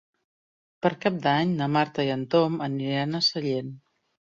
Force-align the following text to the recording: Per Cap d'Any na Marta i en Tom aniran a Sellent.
Per 0.85 0.91
Cap 1.03 1.21
d'Any 1.27 1.53
na 1.61 1.69
Marta 1.75 2.09
i 2.11 2.13
en 2.17 2.27
Tom 2.35 2.59
aniran 2.73 3.17
a 3.23 3.27
Sellent. 3.33 3.75